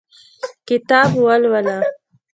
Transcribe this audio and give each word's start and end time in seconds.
کتاب 0.67 1.09
ولوله 1.25 1.77